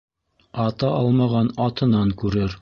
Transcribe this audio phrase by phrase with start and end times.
[0.63, 2.59] Ата алмаған атынан күрер